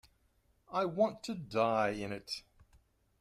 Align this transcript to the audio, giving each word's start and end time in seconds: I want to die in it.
I 0.73 0.85
want 0.85 1.21
to 1.25 1.35
die 1.35 1.89
in 1.89 2.11
it. 2.11 2.41